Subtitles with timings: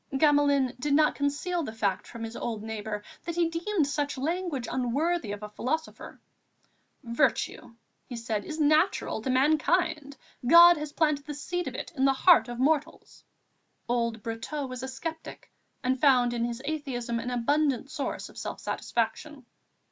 [0.17, 4.67] Gamelin did not conceal the fact from his old neighbour that he deemed such language
[4.71, 6.19] unworthy of a philosopher.
[7.03, 7.75] "Virtue,"
[8.15, 10.17] said he, "is natural to mankind;
[10.47, 13.23] God has planted the seed of it in the heart of mortals."
[13.87, 15.51] Old Brotteaux was a sceptic
[15.83, 19.45] and found in his atheism an abundant source of self satisfaction.